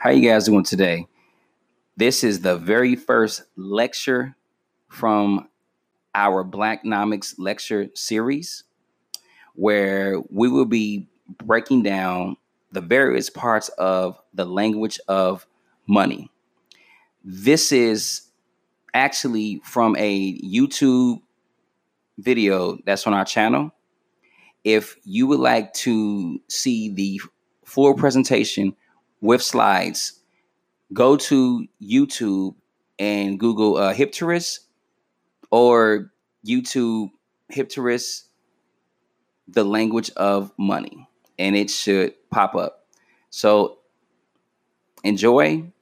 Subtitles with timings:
[0.00, 1.08] How you guys doing today?
[1.94, 4.34] This is the very first lecture
[4.88, 5.46] from
[6.14, 8.64] our Blacknomics lecture series
[9.54, 11.06] where we will be
[11.44, 12.38] breaking down
[12.72, 15.46] the various parts of the language of
[15.86, 16.30] money.
[17.22, 18.22] This is
[18.94, 21.20] actually from a YouTube
[22.16, 23.70] video that's on our channel.
[24.64, 27.20] If you would like to see the
[27.66, 28.74] full presentation
[29.20, 30.20] with slides,
[30.92, 32.54] go to YouTube
[32.98, 34.60] and Google uh, Hipterus
[35.50, 36.12] or
[36.46, 37.10] YouTube
[37.52, 38.24] Hipterus,
[39.48, 42.86] the language of money, and it should pop up.
[43.30, 43.78] So
[45.04, 45.72] enjoy,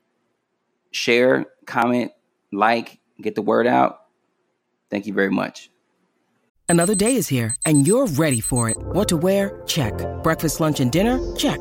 [0.91, 2.13] share, comment,
[2.53, 4.01] like, get the word out.
[4.91, 5.71] Thank you very much.
[6.69, 8.77] Another day is here, and you're ready for it.
[8.79, 9.63] What to wear?
[9.67, 9.95] Check.
[10.23, 11.19] Breakfast, lunch, and dinner?
[11.35, 11.61] Check.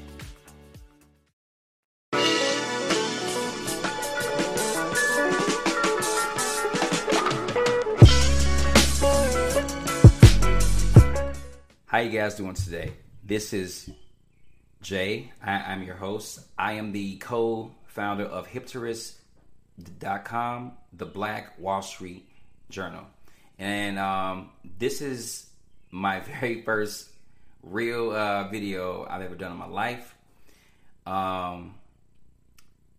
[11.91, 12.93] How you guys doing today?
[13.21, 13.89] This is
[14.81, 15.33] Jay.
[15.43, 16.39] I, am your host.
[16.57, 22.29] I am the co-founder of Hipterus.com, the Black Wall Street
[22.69, 23.03] Journal,
[23.59, 25.49] and um, this is
[25.89, 27.09] my very first
[27.61, 30.15] real uh, video I've ever done in my life.
[31.05, 31.75] Um,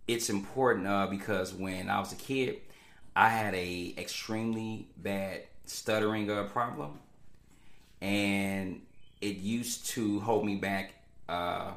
[0.06, 2.58] it's important uh, because when I was a kid,
[3.16, 6.98] I had a extremely bad stuttering uh, problem
[8.02, 8.82] and
[9.20, 10.92] it used to hold me back
[11.28, 11.70] uh,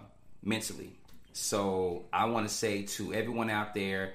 [0.44, 0.90] mentally.
[1.34, 4.14] So I want to say to everyone out there,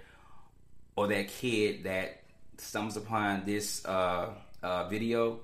[0.97, 2.23] or that kid that
[2.59, 4.31] stumbles upon this uh,
[4.63, 5.41] uh, video,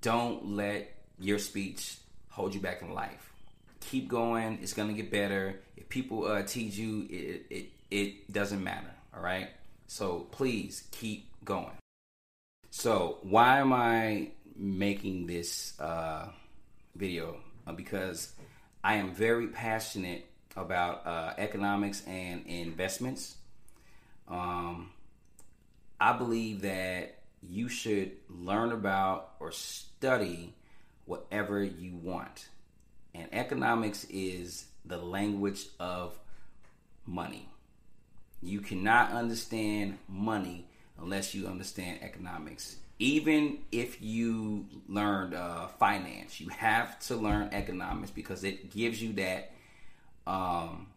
[0.00, 1.98] don't let your speech
[2.30, 3.30] hold you back in life.
[3.80, 4.58] Keep going.
[4.62, 5.60] It's gonna get better.
[5.76, 8.90] If people uh, tease you, it, it it doesn't matter.
[9.14, 9.48] All right.
[9.86, 11.76] So please keep going.
[12.70, 14.28] So why am I
[14.60, 16.28] making this uh,
[16.94, 18.32] video uh, because
[18.84, 23.36] I am very passionate about uh, economics and investments.
[24.28, 24.90] Um,
[25.98, 30.54] I believe that you should learn about or study
[31.06, 32.48] whatever you want.
[33.14, 36.18] And economics is the language of
[37.06, 37.48] money.
[38.42, 40.66] You cannot understand money
[40.98, 48.10] unless you understand economics even if you learned uh, finance, you have to learn economics
[48.10, 49.52] because it gives you that
[50.26, 50.88] um,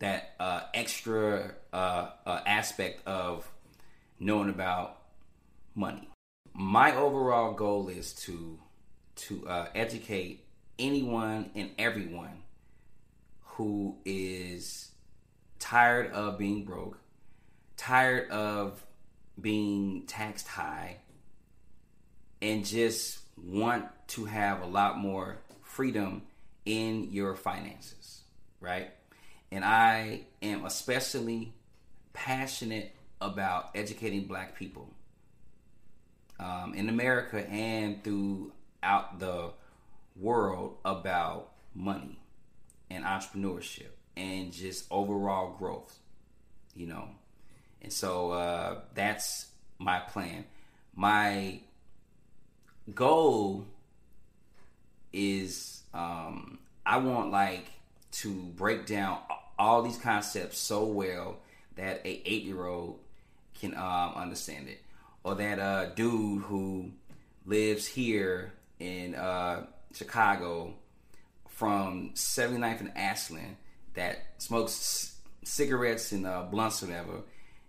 [0.00, 3.48] that uh, extra uh, uh aspect of
[4.18, 4.98] knowing about
[5.76, 6.08] money.
[6.52, 8.58] My overall goal is to
[9.14, 10.44] to uh, educate
[10.80, 12.42] anyone and everyone
[13.42, 14.90] who is
[15.60, 16.98] tired of being broke,
[17.76, 18.84] tired of
[19.40, 20.96] being taxed high
[22.42, 26.22] and just want to have a lot more freedom
[26.66, 28.22] in your finances,
[28.60, 28.90] right?
[29.50, 31.54] And I am especially
[32.12, 34.90] passionate about educating black people
[36.40, 39.50] um, in America and throughout the
[40.16, 42.18] world about money
[42.90, 45.96] and entrepreneurship and just overall growth,
[46.74, 47.08] you know.
[47.80, 49.46] And so uh, that's
[49.78, 50.44] my plan.
[50.94, 51.60] My
[52.94, 53.66] goal
[55.12, 57.66] is um, I want like
[58.12, 59.18] to break down
[59.58, 61.36] all these concepts so well
[61.76, 62.98] that a eight year old
[63.58, 64.80] can um, understand it,
[65.22, 66.90] or that uh, dude who
[67.46, 70.74] lives here in uh, Chicago
[71.48, 73.56] from 79th and Ashland
[73.94, 77.20] that smokes cigarettes and uh, blunts or whatever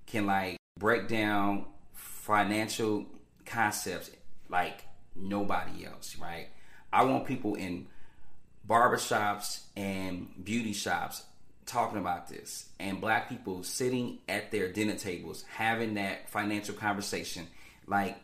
[0.08, 3.06] can like break down financial
[3.46, 4.10] concepts
[4.50, 4.84] like
[5.16, 6.48] nobody else, right?
[6.92, 7.88] I want people in
[8.68, 11.24] barbershops and beauty shops
[11.66, 17.48] talking about this and black people sitting at their dinner tables having that financial conversation.
[17.88, 18.18] Like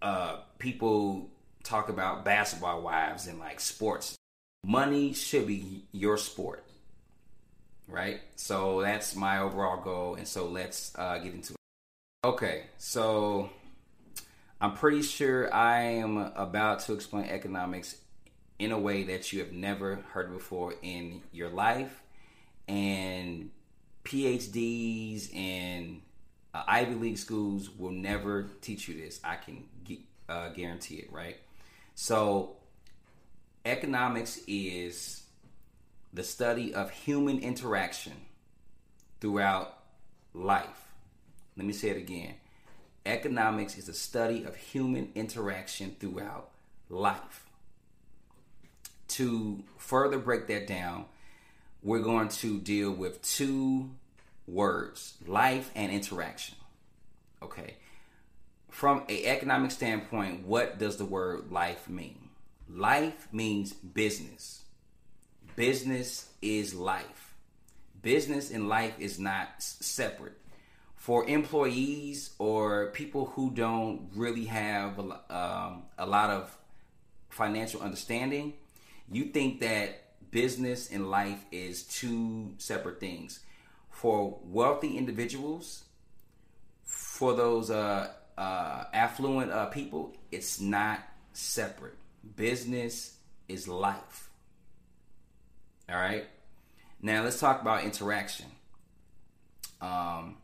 [0.00, 1.30] uh people
[1.62, 4.16] talk about basketball wives and like sports.
[4.64, 6.64] Money should be your sport
[7.88, 8.20] right?
[8.36, 12.26] So that's my overall goal and so let's uh get into it.
[12.26, 13.50] Okay so
[14.62, 17.96] i'm pretty sure i am about to explain economics
[18.58, 22.02] in a way that you have never heard before in your life
[22.68, 23.50] and
[24.04, 26.02] PhDs and
[26.54, 29.20] uh, Ivy League schools will never teach you this.
[29.24, 29.64] I can
[30.28, 31.36] uh, guarantee it, right?
[31.94, 32.56] So,
[33.64, 35.22] economics is
[36.12, 38.14] the study of human interaction
[39.20, 39.78] throughout
[40.34, 40.92] life.
[41.56, 42.34] Let me say it again.
[43.04, 46.50] Economics is the study of human interaction throughout
[46.88, 47.44] life.
[49.08, 51.06] To further break that down,
[51.82, 53.90] we're going to deal with two
[54.46, 56.56] words life and interaction.
[57.42, 57.76] Okay.
[58.70, 62.30] From a economic standpoint, what does the word life mean?
[62.68, 64.62] Life means business.
[65.56, 67.34] Business is life.
[68.00, 70.38] Business and life is not separate.
[71.02, 76.56] For employees or people who don't really have um, a lot of
[77.28, 78.52] financial understanding,
[79.10, 83.40] you think that business and life is two separate things.
[83.90, 85.82] For wealthy individuals,
[86.84, 91.00] for those uh, uh, affluent uh, people, it's not
[91.32, 91.96] separate.
[92.36, 93.16] Business
[93.48, 94.30] is life.
[95.88, 96.26] All right.
[97.00, 98.46] Now let's talk about interaction.
[99.80, 100.36] Um,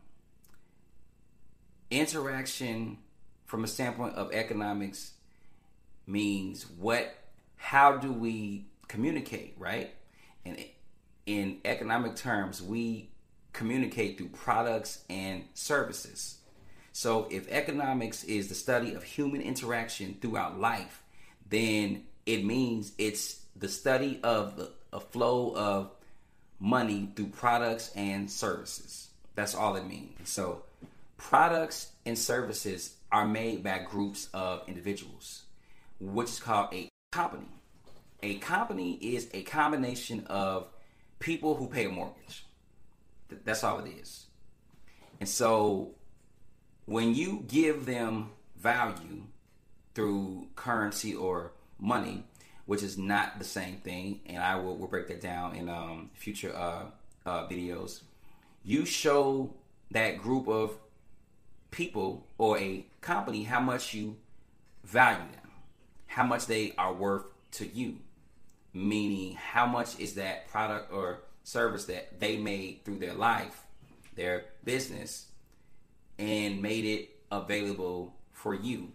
[1.91, 2.97] interaction,
[3.45, 5.11] from a standpoint of economics,
[6.05, 7.15] means what?
[7.55, 9.91] How do we communicate, right?
[10.45, 10.63] And
[11.25, 13.09] in economic terms, we
[13.53, 16.37] communicate through products and services.
[16.91, 21.03] So if economics is the study of human interaction throughout life,
[21.49, 25.91] then it means it's the study of the a flow of
[26.59, 29.09] money through products and services.
[29.35, 30.29] That's all it means.
[30.29, 30.63] So
[31.19, 35.43] products and services are made by groups of individuals,
[35.99, 37.59] which is called a company
[38.21, 40.67] a company is a combination of
[41.19, 42.45] people who pay a mortgage.
[43.29, 44.25] That's all it is.
[45.19, 45.95] And so
[46.85, 49.23] when you give them value
[49.93, 52.25] through currency or money,
[52.65, 56.11] which is not the same thing, and I will, will break that down in um,
[56.13, 56.85] future uh,
[57.25, 58.01] uh, videos,
[58.63, 59.53] you show
[59.91, 60.77] that group of
[61.71, 64.17] people or a company how much you
[64.83, 65.51] value them,
[66.07, 67.97] how much they are worth to you
[68.73, 73.63] meaning how much is that product or service that they made through their life,
[74.15, 75.27] their business,
[76.17, 78.91] and made it available for you.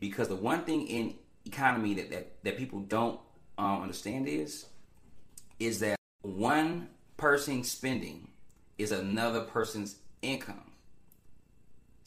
[0.00, 1.14] Because the one thing in
[1.44, 3.20] economy that, that, that people don't
[3.56, 4.66] um, understand is
[5.58, 8.28] is that one person spending
[8.76, 10.70] is another person's income.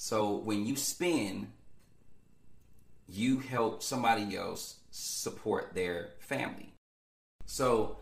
[0.01, 1.51] So when you spend,
[3.09, 6.71] you help somebody else support their family.
[7.45, 7.97] So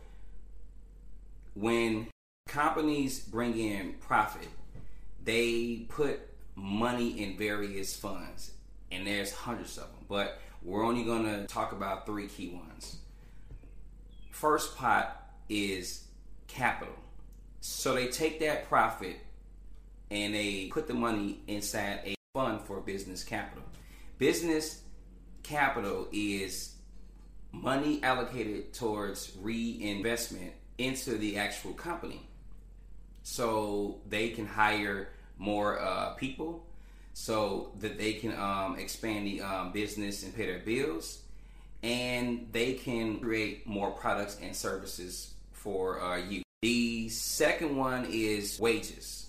[1.55, 2.09] when
[2.47, 4.47] companies bring in profit,
[5.23, 6.19] they put
[6.53, 8.51] money in various funds,
[8.91, 12.97] and there's hundreds of them, but we're only going to talk about three key ones.
[14.29, 16.03] First pot is
[16.45, 16.93] capital.
[17.59, 19.17] So they take that profit
[20.09, 23.63] and they put the money inside a fund for business capital.
[24.17, 24.81] Business
[25.43, 26.75] capital is
[27.51, 32.27] money allocated towards reinvestment into the actual company.
[33.23, 36.65] So they can hire more uh, people
[37.13, 41.21] so that they can um, expand the um, business and pay their bills.
[41.83, 46.43] And they can create more products and services for uh, you.
[46.61, 49.26] The second one is wages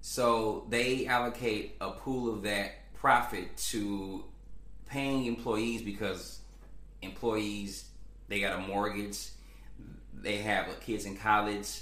[0.00, 4.24] so they allocate a pool of that profit to
[4.86, 6.40] paying employees because
[7.02, 7.88] employees
[8.28, 9.28] they got a mortgage,
[10.12, 11.80] they have kids in college,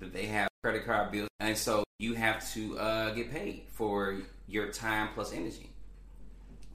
[0.00, 4.18] that they have credit card bills, and so you have to uh, get paid for
[4.48, 5.70] your time plus energy.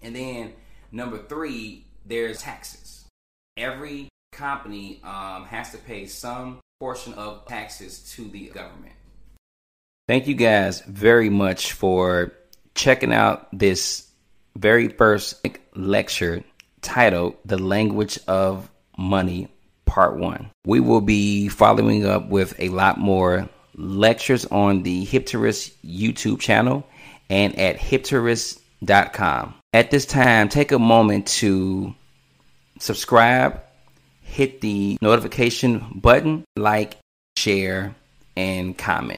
[0.01, 0.53] And then
[0.91, 3.05] number three, there's taxes.
[3.57, 8.93] Every company um, has to pay some portion of taxes to the government.
[10.11, 12.33] Thank you guys very much for
[12.75, 14.09] checking out this
[14.57, 16.43] very first lecture
[16.81, 19.47] titled The Language of Money,
[19.85, 20.51] part one.
[20.65, 26.85] We will be following up with a lot more lectures on the Hipterist YouTube channel
[27.29, 29.55] and at hipterist.com.
[29.71, 31.95] At this time, take a moment to
[32.79, 33.61] subscribe,
[34.19, 36.97] hit the notification button, like,
[37.37, 37.95] share,
[38.35, 39.17] and comment.